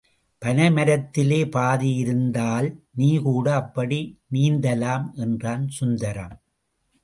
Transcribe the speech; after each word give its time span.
பனை 0.41 0.67
மரத்திலே 0.69 1.49
பாதி 1.49 1.89
இருந்தால் 1.95 2.69
நீகூட 2.95 3.45
அப்படி 3.55 4.01
நீந்தலாம் 4.31 5.07
என்றான் 5.15 5.67
சுந்தரம். 5.69 6.35